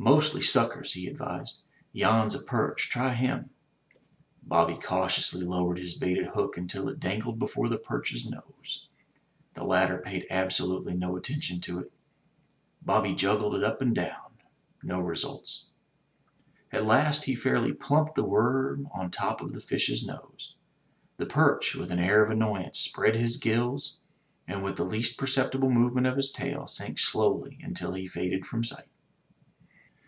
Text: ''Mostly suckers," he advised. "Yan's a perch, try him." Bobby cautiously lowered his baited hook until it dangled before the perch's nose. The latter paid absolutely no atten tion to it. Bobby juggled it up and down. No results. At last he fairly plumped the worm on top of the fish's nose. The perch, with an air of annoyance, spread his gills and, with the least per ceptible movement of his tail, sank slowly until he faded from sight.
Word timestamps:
''Mostly 0.00 0.42
suckers," 0.44 0.92
he 0.92 1.08
advised. 1.08 1.56
"Yan's 1.92 2.32
a 2.32 2.40
perch, 2.40 2.88
try 2.88 3.14
him." 3.14 3.50
Bobby 4.44 4.76
cautiously 4.80 5.44
lowered 5.44 5.76
his 5.76 5.94
baited 5.96 6.28
hook 6.34 6.56
until 6.56 6.88
it 6.88 7.00
dangled 7.00 7.40
before 7.40 7.68
the 7.68 7.78
perch's 7.78 8.24
nose. 8.24 8.86
The 9.54 9.64
latter 9.64 9.98
paid 9.98 10.28
absolutely 10.30 10.94
no 10.94 11.16
atten 11.16 11.40
tion 11.40 11.60
to 11.62 11.80
it. 11.80 11.90
Bobby 12.80 13.12
juggled 13.16 13.56
it 13.56 13.64
up 13.64 13.80
and 13.82 13.92
down. 13.92 14.34
No 14.84 15.00
results. 15.00 15.66
At 16.70 16.86
last 16.86 17.24
he 17.24 17.34
fairly 17.34 17.72
plumped 17.72 18.14
the 18.14 18.22
worm 18.24 18.88
on 18.94 19.10
top 19.10 19.40
of 19.40 19.52
the 19.52 19.60
fish's 19.60 20.06
nose. 20.06 20.54
The 21.16 21.26
perch, 21.26 21.74
with 21.74 21.90
an 21.90 21.98
air 21.98 22.24
of 22.24 22.30
annoyance, 22.30 22.78
spread 22.78 23.16
his 23.16 23.36
gills 23.36 23.96
and, 24.46 24.62
with 24.62 24.76
the 24.76 24.84
least 24.84 25.18
per 25.18 25.26
ceptible 25.26 25.72
movement 25.72 26.06
of 26.06 26.16
his 26.16 26.30
tail, 26.30 26.68
sank 26.68 27.00
slowly 27.00 27.58
until 27.64 27.94
he 27.94 28.06
faded 28.06 28.46
from 28.46 28.62
sight. 28.62 28.86